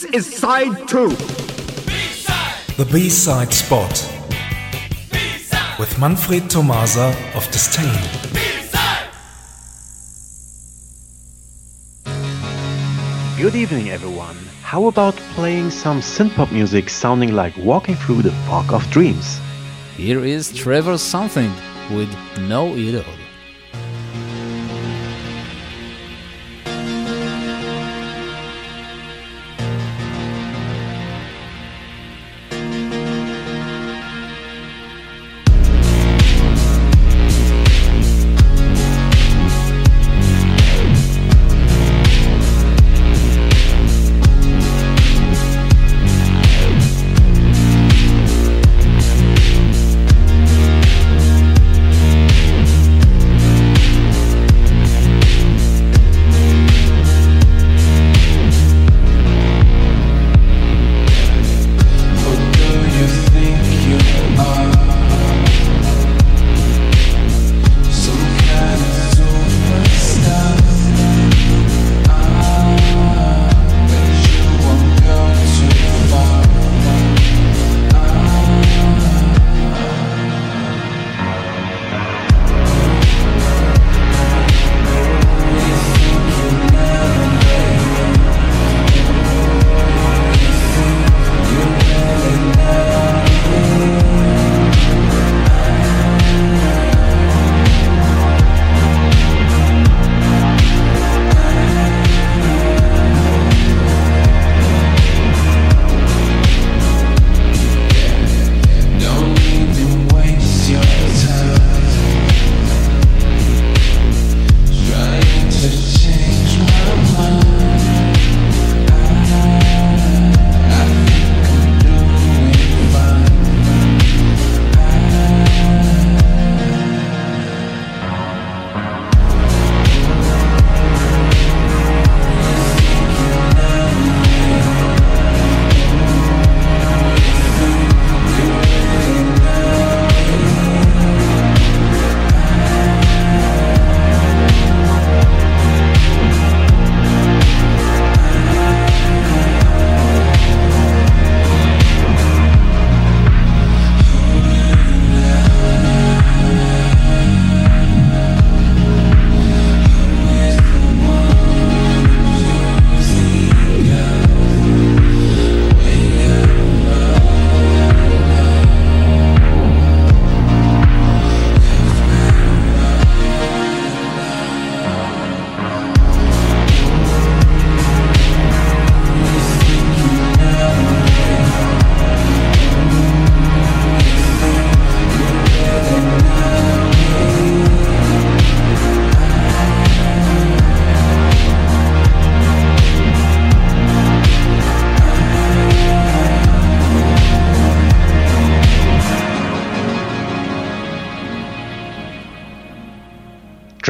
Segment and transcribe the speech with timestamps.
[0.00, 1.10] This is side two.
[2.78, 3.92] The B-side spot
[5.78, 7.84] with Manfred Tomasa of Disdain.
[13.36, 14.36] Good evening, everyone.
[14.62, 19.38] How about playing some synthpop music sounding like walking through the fog of dreams?
[19.96, 21.52] Here is Trevor Something
[21.90, 22.08] with
[22.48, 23.19] Know It All.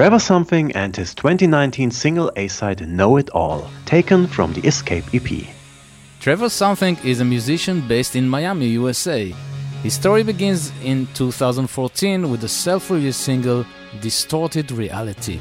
[0.01, 5.47] Trevor Something and his 2019 single A-side Know It All, taken from the Escape EP.
[6.21, 9.29] Trevor Something is a musician based in Miami, USA.
[9.83, 13.67] His story begins in 2014 with the self-released single
[14.01, 15.39] Distorted Reality,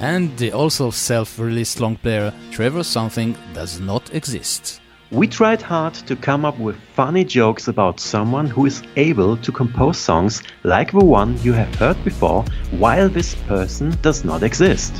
[0.00, 4.80] and the also self-released long player Trevor Something does not exist.
[5.12, 9.50] We tried hard to come up with funny jokes about someone who is able to
[9.50, 14.94] compose songs like the one you have heard before while this person does not exist.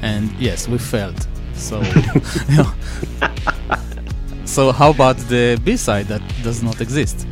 [0.00, 1.26] And yes, we failed.
[1.54, 1.82] So,
[4.44, 7.26] so how about the B side that does not exist?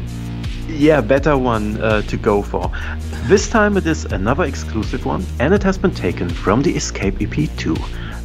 [0.66, 2.72] Yeah, better one uh, to go for.
[3.28, 7.22] This time it is another exclusive one, and it has been taken from the Escape
[7.22, 7.76] EP 2.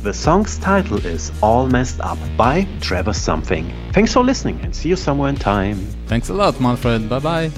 [0.06, 3.74] The song's title is All Messed Up by Trevor Something.
[3.92, 5.78] Thanks for listening and see you somewhere in time.
[6.06, 7.10] Thanks a lot, Manfred.
[7.10, 7.52] Bye bye.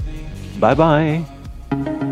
[0.58, 2.04] Bye bye.